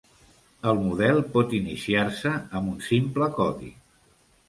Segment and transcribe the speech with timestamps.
[0.71, 3.75] El model pot iniciar-se amb un simple codi.